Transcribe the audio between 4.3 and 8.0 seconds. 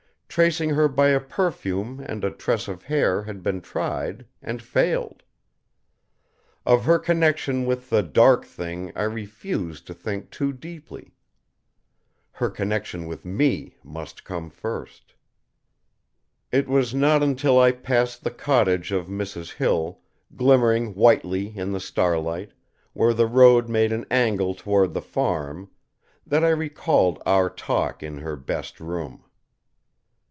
and failed. Of her connection with